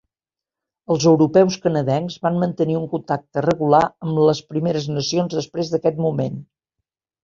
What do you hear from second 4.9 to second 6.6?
Nacions després d'aquest moment.